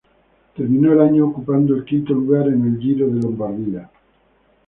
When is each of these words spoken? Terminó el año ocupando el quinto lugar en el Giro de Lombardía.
Terminó 0.55 0.93
el 0.93 0.99
año 1.01 1.27
ocupando 1.27 1.75
el 1.75 1.85
quinto 1.85 2.15
lugar 2.15 2.47
en 2.47 2.65
el 2.65 2.79
Giro 2.81 3.05
de 3.07 3.21
Lombardía. 3.21 3.87